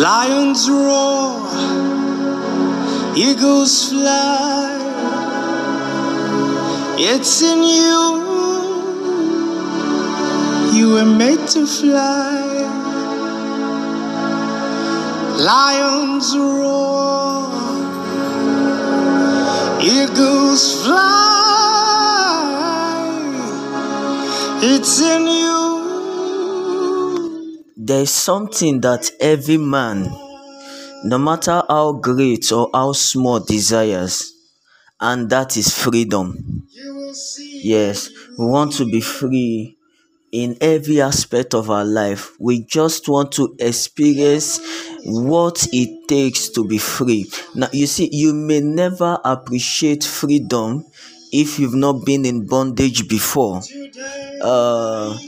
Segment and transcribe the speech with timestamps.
[0.00, 1.46] Lions roar,
[3.14, 4.78] eagles fly.
[6.98, 8.00] It's in you.
[10.72, 12.40] You were made to fly.
[15.36, 17.52] Lions roar,
[19.82, 21.10] eagles fly.
[24.62, 25.69] It's in you.
[27.90, 30.04] There's something that every man,
[31.02, 34.32] no matter how great or how small, desires,
[35.00, 36.68] and that is freedom.
[37.62, 39.76] Yes, we want to be free
[40.32, 42.32] in every aspect of our life.
[42.38, 44.60] We just want to experience
[45.04, 47.30] what it takes to be free.
[47.56, 50.84] Now, you see, you may never appreciate freedom
[51.32, 53.62] if you've not been in bondage before.
[54.42, 55.18] Uh,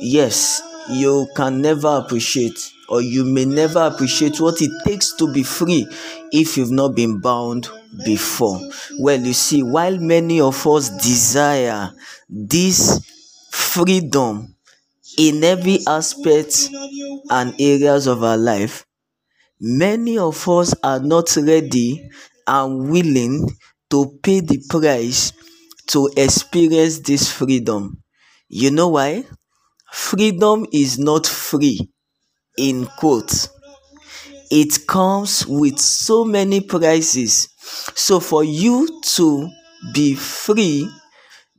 [0.00, 5.42] yes, you can never appreciate or you may never appreciate what it takes to be
[5.42, 5.86] free
[6.32, 7.68] if you've not been bound
[8.04, 8.60] before.
[8.98, 11.90] Well, you see, while many of us desire
[12.28, 13.00] this
[13.50, 14.54] freedom
[15.18, 16.70] in every aspect
[17.30, 18.86] and areas of our life,
[19.60, 22.08] many of us are not ready
[22.46, 23.48] and willing
[23.90, 25.32] to pay the price
[25.88, 28.02] to experience this freedom.
[28.48, 29.24] You know why?
[29.92, 31.90] Freedom is not free,
[32.58, 33.50] in quotes.
[34.50, 37.48] It comes with so many prices.
[37.94, 39.50] So, for you to
[39.92, 40.88] be free,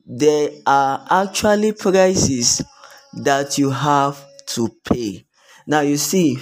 [0.06, 2.64] there are actually prices
[3.14, 5.26] that you have to pay.
[5.68, 6.40] Now, you see,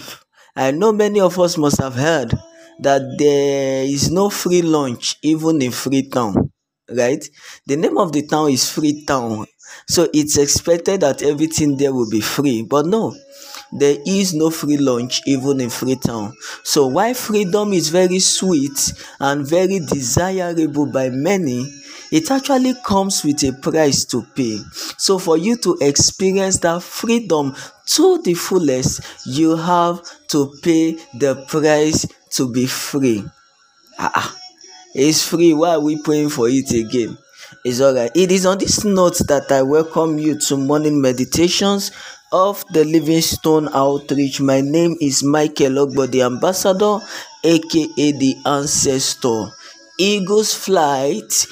[0.55, 2.33] I know many of us must have heard
[2.79, 6.51] that there is no free lunch even in Freetown,
[6.89, 7.23] right?
[7.65, 9.45] The name of the town is Freetown
[9.87, 12.63] so it's expected that everything there will be free.
[12.63, 13.15] But no,
[13.71, 16.35] there is no free lunch even in Freetown.
[16.63, 21.65] So while freedom is very sweet and very desirable by many,
[22.11, 24.59] it actually comes with a price to pay.
[24.97, 27.55] So for you to experience that freedom
[27.87, 33.23] to the fullest, you have to pay the price to be free.
[33.99, 34.35] Ah, ah.
[34.93, 35.53] it's free.
[35.53, 37.17] Why are we paying for it again?
[37.67, 38.11] It's alright.
[38.15, 41.91] It is on this note that I welcome you to morning meditations
[42.31, 44.39] of the Livingstone Outreach.
[44.39, 46.99] My name is Michael Ogbo, the ambassador,
[47.43, 49.51] aka the ancestor.
[49.99, 51.45] Eagles Flight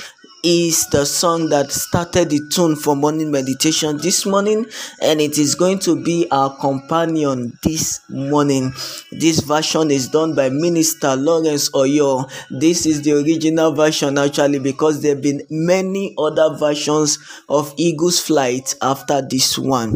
[0.47, 4.63] is the song that started the tune for morning meditation this morning
[5.01, 8.72] and it is going to be our companion this morning.
[9.11, 12.29] This version is done by minister lawrence oyor.
[12.51, 17.17] This is the original version actually because there have been many other versions
[17.50, 19.95] of eagles flight after this one.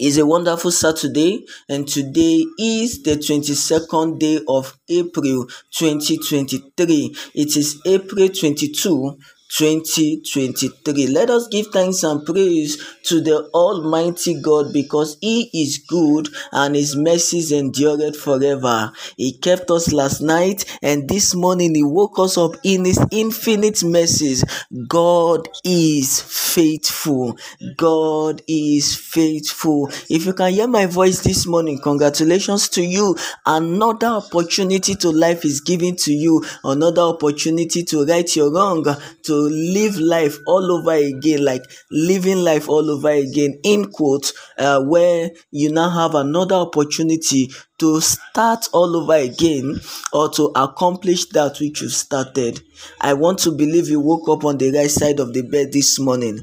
[0.00, 7.16] It's a wonderful Saturday, and today is the 22nd day of April 2023.
[7.34, 11.06] It is April 22, 2023.
[11.06, 16.74] Let us give thanks and praise to the Almighty God because He is good and
[16.74, 18.92] His mercies endureth forever.
[19.16, 23.82] He kept us last night and this morning He woke us up in His infinite
[23.82, 24.44] mercies.
[24.86, 27.38] God is faithful.
[27.76, 29.88] God is faithful.
[30.10, 33.16] If you can hear my voice this morning, congratulations to you.
[33.46, 36.44] Another opportunity to life is given to you.
[36.64, 38.84] Another opportunity to right your wrong,
[39.22, 44.82] to live life all over again, like living life all over again, in quotes, uh,
[44.82, 47.48] where you now have another opportunity
[47.78, 49.80] to start all over again
[50.12, 52.60] or to accomplish that which you've started.
[53.00, 55.98] I want to believe you woke up on the right side of the bed this
[55.98, 56.40] morning.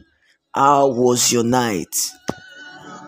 [0.54, 1.94] How was your night?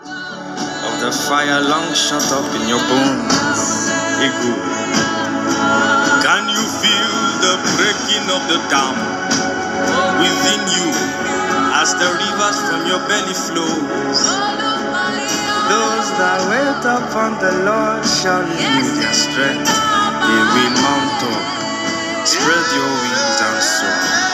[0.03, 3.87] Of the fire long shut up in your bones,
[4.19, 4.59] Eagle.
[6.23, 9.16] Can you feel the breaking of the dam?
[10.21, 10.89] Within you
[11.77, 14.21] as the rivers from your belly flows.
[15.69, 19.69] Those that wait upon the Lord shall renew their strength.
[19.69, 21.45] They will mount up,
[22.27, 24.26] spread your wings and soar.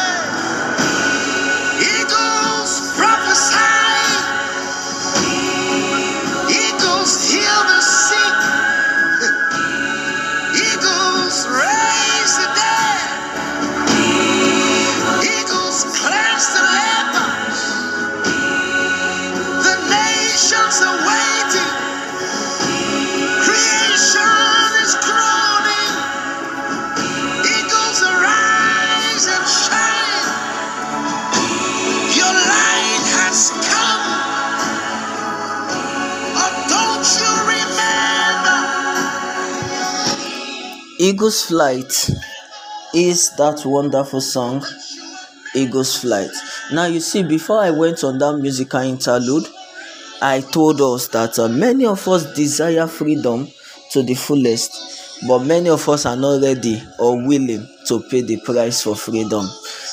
[41.24, 42.10] Eagle's Flight
[42.94, 44.62] is that wonderful song,
[45.56, 46.30] Eagle's Flight.
[46.74, 49.48] Now, you see, before I went on that musical interlude,
[50.22, 53.48] I told us that uh, many of us desire freedom
[53.92, 58.42] to the fullest, but many of us are not ready or willing to pay the
[58.42, 59.48] price for freedom.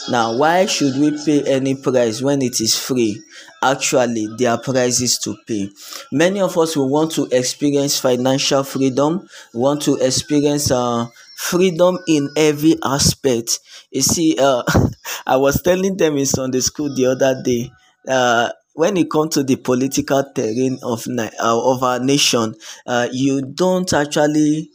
[0.08, 3.22] Now, why should we pay any price when it is free?
[3.62, 5.68] Actually, there are prices to pay.
[6.12, 11.06] Many of us will want to experience financial freedom, want to experience uh,
[11.36, 13.60] freedom in every aspect.
[13.90, 14.62] You see, uh,
[15.26, 17.70] I was telling them in Sunday school the other day.
[18.08, 22.54] Uh, when it comes to the political terrain of uh, of our nation,
[22.86, 24.70] uh, you don't actually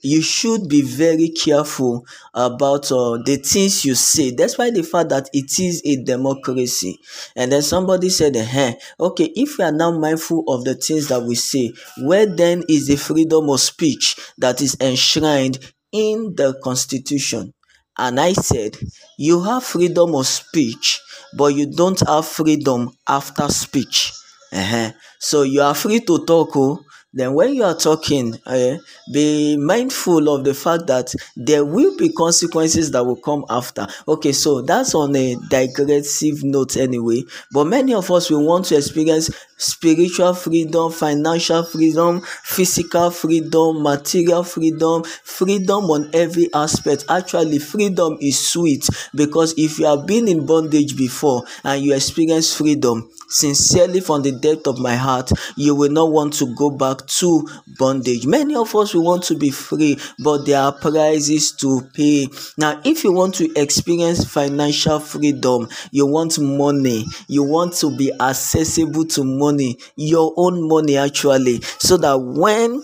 [0.00, 5.28] you should be very careful about uh, the things you say despite the fact that
[5.32, 6.98] it is a democracy
[7.34, 11.22] and then somebody said hey, okay if we are now mindful of the things that
[11.22, 11.72] we say
[12.02, 15.58] where then is the freedom of speech that is enshrined
[15.90, 17.52] in the constitution
[17.98, 18.76] and i said
[19.18, 21.00] you have freedom of speech
[21.36, 24.12] but you don't have freedom after speech
[24.52, 24.92] uh-huh.
[25.18, 26.78] so you are free to talk oh
[27.12, 28.76] then when you are talking uh,
[29.12, 33.86] be mindful of the fact that there will be consequences that will come after.
[34.06, 37.22] Okay so that's on a digressive note anyway.
[37.52, 44.44] But many of us will want to experience spiritual freedom financial freedom physical freedom material
[44.44, 47.04] freedom freedom on every aspect.
[47.08, 52.54] Actually freedom is sweet because if you have been in bondage before and you experience
[52.54, 57.04] freedom sincerely from the depth of my heart you will not want to go back
[57.06, 57.46] to
[57.78, 58.26] bondage.
[58.26, 62.28] Many of us will want to be free but there are prices to pay.
[62.56, 67.04] Now if you want to experience financial freedom you want money.
[67.26, 69.47] You want to be accessible to money
[69.96, 72.82] your own money actually so that when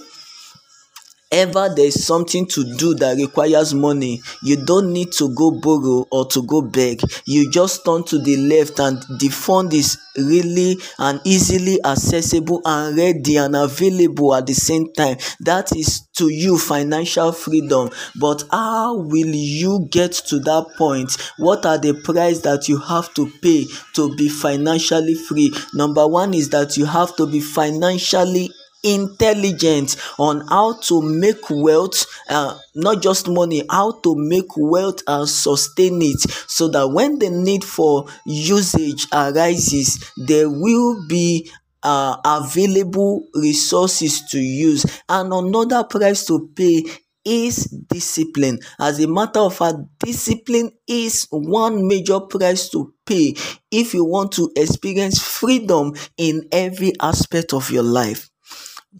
[1.34, 6.26] ever there's something to do that requires money you don't need to go borrow or
[6.26, 7.02] to go beg.
[7.24, 12.96] You just turn to the left and the fund is really and easily accessible and
[12.96, 15.16] ready and available at the same time.
[15.40, 17.90] That is to you financial freedom.
[18.14, 21.16] But how will you get to that point?
[21.38, 25.52] What are the price that you have to pay to be financially free?
[25.72, 28.50] Number one is that you have to be financially
[28.84, 35.28] intelligent on how to make wealth uh, not just money how to make wealth and
[35.28, 41.50] sustain it so that when the need for usage arises there will be
[41.82, 46.82] uh, available resources to use and another price to pay
[47.24, 48.58] is discipline.
[48.78, 53.34] As a matter of fact, discipline is one major price to pay
[53.70, 58.28] if you want to experience freedom in every aspect of your life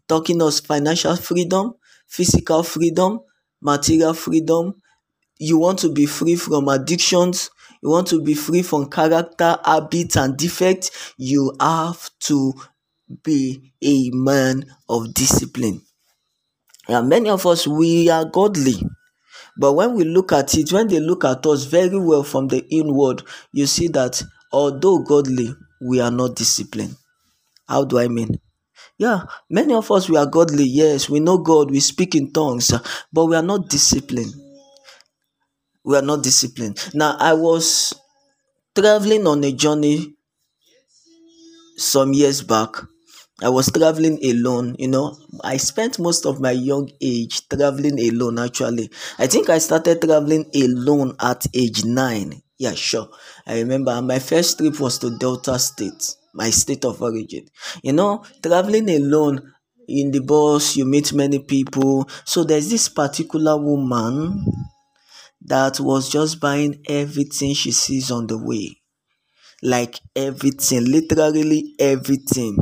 [0.08, 1.74] talking us financial freedom,
[2.08, 3.20] physical freedom,
[3.60, 4.74] material freedom.
[5.38, 7.50] You want to be free from addictions.
[7.82, 11.14] You want to be free from character, habits, and defects.
[11.18, 12.54] You have to
[13.22, 15.82] be a man of discipline.
[16.88, 18.74] And many of us, we are godly.
[19.56, 22.66] But when we look at it, when they look at us very well from the
[22.70, 23.22] inward,
[23.52, 24.22] you see that
[24.52, 26.96] although godly, we are not disciplined.
[27.68, 28.40] How do I mean?
[28.98, 32.72] Yeah, many of us we are godly, yes, we know God, we speak in tongues,
[33.12, 34.34] but we are not disciplined.
[35.84, 36.90] We are not disciplined.
[36.94, 37.94] Now, I was
[38.74, 40.16] traveling on a journey
[41.76, 42.70] some years back.
[43.42, 45.16] I was traveling alone, you know.
[45.42, 48.90] I spent most of my young age traveling alone actually.
[49.18, 52.42] I think I started traveling alone at age 9.
[52.58, 53.08] Yeah, sure.
[53.46, 57.46] I remember my first trip was to Delta State my state of origin.
[57.82, 59.52] You know, traveling alone
[59.88, 62.08] in the bus, you meet many people.
[62.24, 64.44] So there's this particular woman
[65.42, 68.80] that was just buying everything she sees on the way.
[69.62, 72.58] Like everything, literally everything.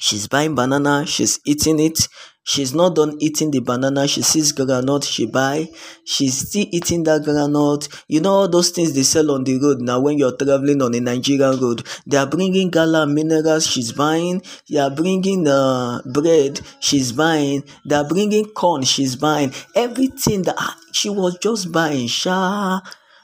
[0.00, 2.08] She's buying banana, she's eating it,
[2.48, 4.08] she's not done eating the banana.
[4.08, 5.68] She sees groundnut she buy.
[6.04, 7.82] She's still eating that groundnut.
[8.08, 10.94] You know all those things they sell on the road now when you're traveling on
[10.94, 11.86] a nigerian road?
[12.06, 14.42] They are bringing gala minerals she's buying.
[14.70, 17.64] They are bringing uh, bread she's buying.
[17.84, 19.52] They are bringing corn she's buying.
[19.74, 22.80] Everything that ah, she was just buying sha.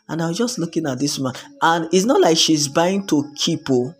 [0.06, 3.24] And i was just looking at this man and it's not like she's buying to
[3.36, 3.94] keep oh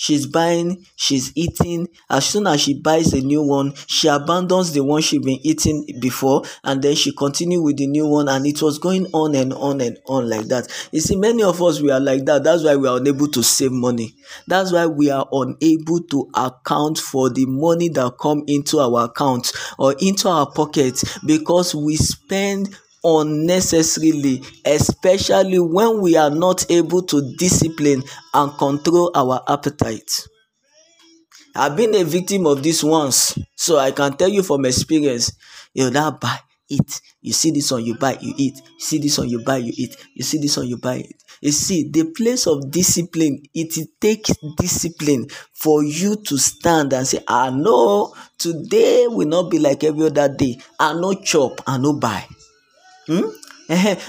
[0.00, 1.86] she's buying she's eating.
[2.08, 5.86] As soon as she buys a new one she abandons the one she been eating
[6.00, 9.52] before and then she continue with the new one and it was going on and
[9.52, 10.66] on and on like that.
[10.92, 12.44] You see many of us we are like that.
[12.44, 14.14] That's why we are unable to save money.
[14.46, 19.52] That's why we are unable to account for the money that come into our account
[19.78, 27.34] or into our pocket because we spend unnecessarily especially when we are not able to
[27.36, 28.02] discipline
[28.34, 30.26] and control our appetite.
[31.54, 35.32] I've been a victim of this once so i can tell you from experience.
[35.74, 36.38] You know buy
[36.68, 38.56] eat you see this one you buy you eat.
[38.56, 39.96] You see this one you buy you eat.
[40.14, 41.22] You see this one you buy it.
[41.42, 47.20] You see the place of discipline it takes discipline for you to stand and say
[47.28, 50.58] I know today will not be like every other day.
[50.78, 52.26] I no chop i no buy
[53.10, 53.26] Hmm?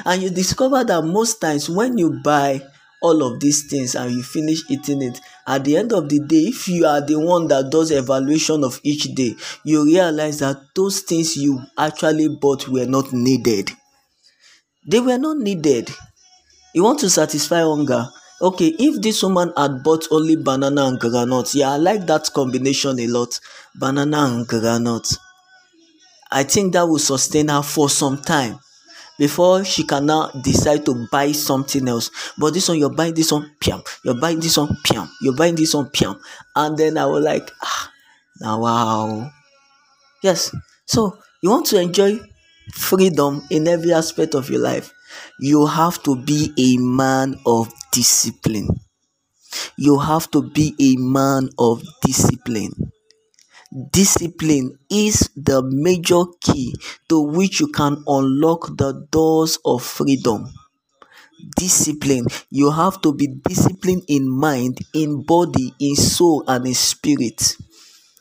[0.05, 2.61] and you discover that most times when you buy
[3.01, 6.43] all of these things and you finish eating it at the end of the day
[6.49, 10.99] if you are the one that does evaluation of each day you realize that those
[10.99, 13.71] things you actually bought were not needed.
[14.85, 15.89] They were not needed.
[16.75, 18.07] You want to satisfy hunger?
[18.39, 22.99] Okay if this woman had bought only banana and groundnut yeah i like that combination
[22.99, 23.39] a lot
[23.73, 25.17] banana and groundnut.
[26.31, 28.59] I think that will sustain her for some time
[29.21, 32.09] before she can now decide to buy something else.
[32.39, 33.85] But this one you're buying this one piam.
[34.03, 35.07] You're buying this one piam.
[35.21, 36.19] You're buying this one piam.
[36.55, 37.91] And then i was like ah
[38.41, 39.29] now wow.
[40.23, 40.55] Yes.
[40.87, 42.19] So you want to enjoy
[42.73, 44.91] freedom in every aspect of your life.
[45.39, 48.69] You have to be a man of discipline.
[49.77, 52.80] You have to be a man of discipline
[53.71, 56.75] Discipline is the major key
[57.07, 60.51] to which you can unlock the doors of freedom.
[61.55, 67.55] Discipline, you have to be disciplined in mind, in body, in soul, and in spirit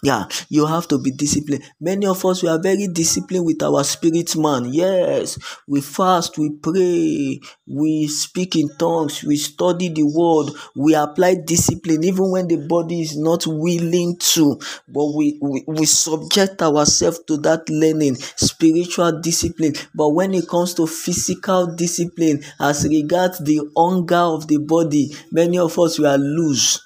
[0.02, 1.62] yeah you have to be disciplined.
[1.80, 4.73] Many of us we are very disciplined with our spirit man.
[4.73, 11.37] Yes we fast we pray we speak in tongues we study the word we apply
[11.47, 14.59] discipline even when the body is not willing to.
[14.88, 19.75] But we we, we subject ourselves to that learning spiritual discipline.
[19.95, 25.59] But when it comes to physical discipline as regards the hunger of the body many
[25.59, 26.80] of us we are loose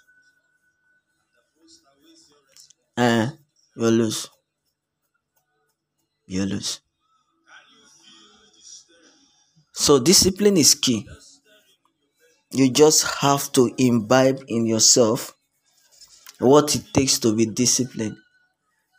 [2.97, 3.27] eh
[3.77, 4.21] you lose
[6.27, 6.81] you lose
[9.75, 11.07] so discipline is key.
[12.53, 15.37] You just have to imbibe in yourself
[16.39, 18.17] what it takes to be disciplined.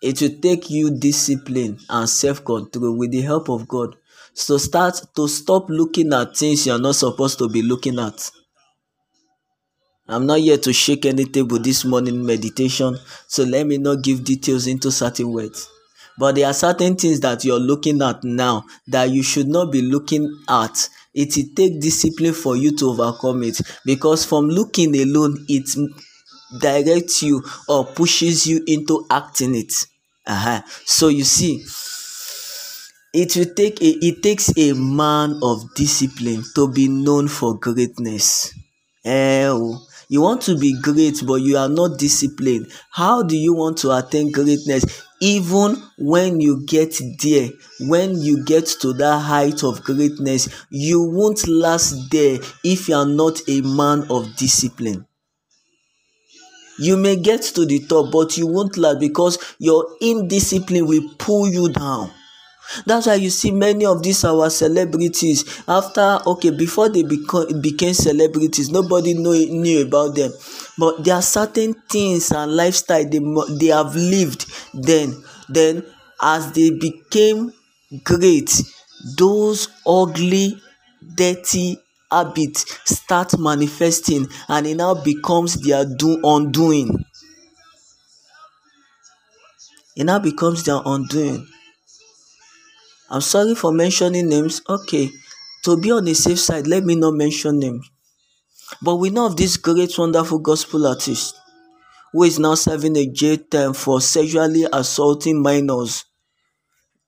[0.04, 3.96] It will take you discipline and self-control with the help of god.
[4.34, 8.32] So start to stop looking at things you're not supposed to be looking at
[10.08, 12.96] I'm not here to shake any table this morning meditation,
[13.28, 15.68] so let me not give details into certain words.
[16.20, 19.82] But there are certain things that you're looking at now that you should not be
[19.82, 20.90] looking at.
[21.14, 25.68] It will take discipline for you to overcome it because from looking alone, it
[26.60, 29.74] directs you or pushes you into acting it.
[30.28, 30.62] Uh-huh.
[30.86, 31.64] So you see,
[33.14, 38.54] it will take a it takes a man of discipline to be known for greatness.
[39.04, 39.86] Eh, oh.
[40.08, 42.72] You want to be great, but you are not disciplined.
[42.92, 45.04] How do you want to attain greatness?
[45.22, 47.50] Even when you get there,
[47.82, 53.06] when you get to that height of greatness, you won't last there if you are
[53.06, 55.08] not a man of discipline.
[56.78, 61.48] You may get to the top, but you won't last because your indiscipline will pull
[61.48, 62.12] you down.
[62.86, 67.94] That's why you see many of these our celebrities after okay before they become became
[67.94, 70.32] celebrities nobody know knew about them.
[70.78, 73.20] But there are certain things and lifestyle they
[73.60, 75.24] they have lived then.
[75.50, 75.84] Then
[76.22, 77.54] as they became
[78.04, 78.52] great
[79.18, 80.60] those ugly
[81.16, 81.78] dirty
[82.12, 87.06] habits start manifesting and it now becomes their do undoing.
[89.96, 91.48] It now becomes their undoing
[93.16, 94.62] I'm sorry for mentioning names.
[94.68, 95.10] Okay,
[95.64, 97.90] to be on the safe side, let me not mention names.
[98.82, 101.34] But we know of this great, wonderful gospel artist
[102.12, 106.04] who is now serving a jail term for sexually assaulting minors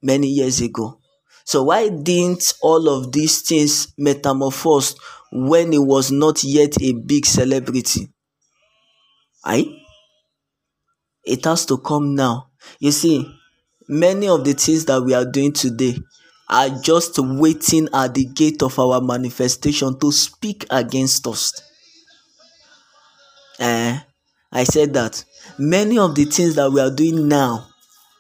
[0.02, 1.02] many years ago.
[1.44, 4.96] So why didn't all of these things metamorphose
[5.34, 8.08] when he was not yet a big celebrity?
[9.44, 9.66] I?
[11.26, 12.52] It has to come now.
[12.80, 13.37] You see,
[13.90, 15.98] Many of the things that we are doing today
[16.50, 21.54] are just waiting at the gate of our manifestation to speak against us.
[23.60, 23.98] Eh?
[24.52, 25.24] I said that
[25.58, 27.68] many of the things that we are doing now,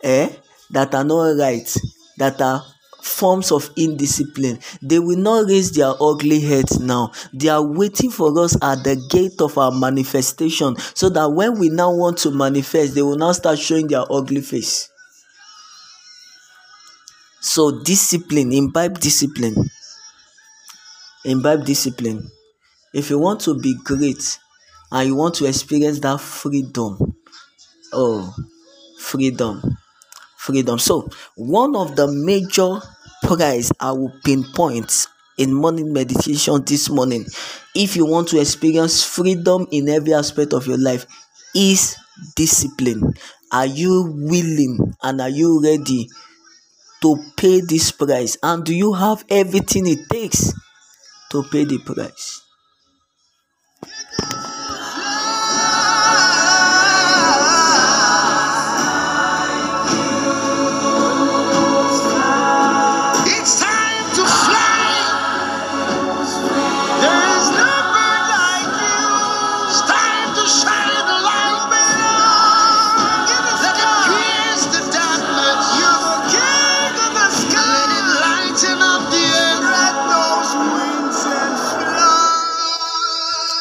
[0.03, 0.29] eh,
[0.71, 1.77] that are not right,
[2.17, 2.63] that are
[3.01, 7.11] forms of indiscipline, they will not raise their ugly heads now.
[7.33, 11.69] They are waiting for us at the gate of our manifestation so that when we
[11.69, 14.89] now want to manifest, they will now start showing their ugly face.
[17.41, 19.55] So, discipline, imbibe discipline.
[21.25, 22.29] Imbibe discipline.
[22.93, 24.39] If you want to be great
[24.91, 27.15] and you want to experience that freedom,
[27.93, 28.35] oh,
[28.99, 29.77] freedom,
[30.37, 30.79] freedom.
[30.79, 32.81] So, one of the major
[33.23, 37.25] price I will pinpoint in morning meditation this morning,
[37.75, 41.05] if you want to experience freedom in every aspect of your life,
[41.55, 41.97] is
[42.35, 43.13] discipline.
[43.51, 46.09] Are you willing and are you ready
[47.01, 48.37] to pay this price?
[48.41, 50.53] And do you have everything it takes
[51.31, 52.41] to pay the price?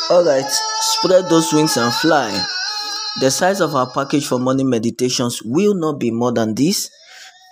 [0.08, 0.48] Alright,
[0.80, 2.30] spread those wings and fly.
[3.20, 6.88] The size of our package for morning meditations will not be more than this.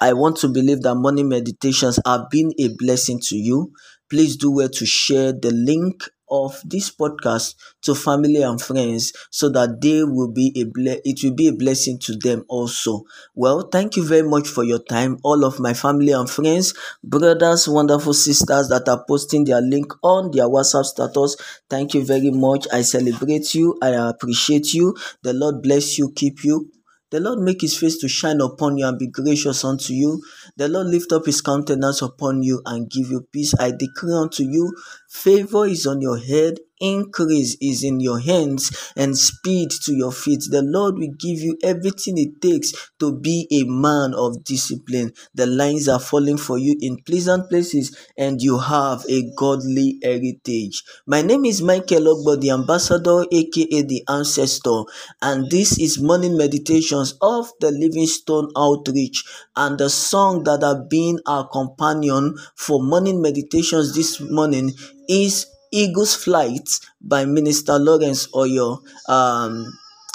[0.01, 3.73] I want to believe that morning meditations have been a blessing to you.
[4.09, 9.49] Please do well to share the link of this podcast to family and friends so
[9.51, 13.05] that they will be a ble- it will be a blessing to them also.
[13.35, 17.69] Well thank you very much for your time all of my family and friends brothers
[17.69, 21.37] wonderful sisters that are posting their link on their whatsapp status.
[21.69, 22.67] Thank you very much.
[22.73, 23.79] I celebrate you.
[23.83, 24.95] I appreciate you.
[25.23, 26.71] The lord bless you keep you.
[27.11, 30.21] The Lord make his face to shine upon you and be gracious unto you.
[30.57, 33.55] The Lord lift up his countenance upon you and give you peace.
[33.59, 34.75] I declare unto you,
[35.15, 40.43] favor is on your head increase is in your hands and speed to your feet.
[40.51, 45.13] The Lord will give you everything it takes to be a man of discipline.
[45.35, 50.83] The lines are falling for you in pleasant places and you have a godly heritage.
[51.07, 54.83] My name is Michael Ogbo, the ambassador, aka the ancestor,
[55.23, 59.25] and this is morning meditations of the Livingstone Outreach
[59.57, 64.71] and the song that have been our companion for morning meditations this morning
[65.09, 66.69] is Eagle's Flight
[67.01, 68.79] by Minister Lawrence Oyor.
[69.09, 69.67] Um,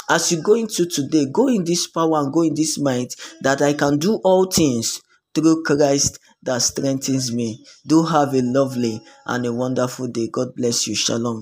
[0.10, 3.62] as you go into today, go in this power and go in this might that
[3.62, 5.02] I can do all things
[5.36, 7.64] through Christ that strengthens me.
[7.86, 10.30] Do have a lovely and a wonderful day.
[10.32, 10.96] God bless you.
[10.96, 11.42] Shalom.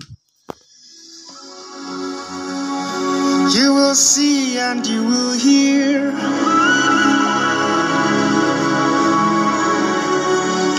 [3.53, 6.11] You will see and you will hear.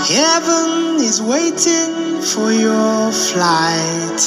[0.08, 4.20] Heaven is waiting for your flight.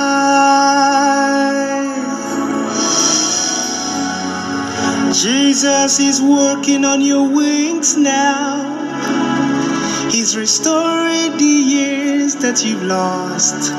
[5.13, 8.55] Jesus is working on your wings now.
[10.26, 13.72] He's restoring the years that you've lost.